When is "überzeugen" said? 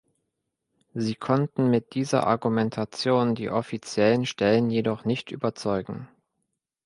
5.29-6.07